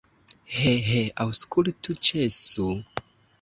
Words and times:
He, 0.53 0.71
he, 0.91 1.01
aŭskultu, 1.25 1.97
ĉesu! 2.09 2.73